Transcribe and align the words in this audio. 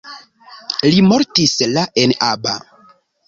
Li 0.93 1.03
mortis 1.09 1.53
la 1.75 1.85
en 2.05 2.17
Aba. 2.31 2.57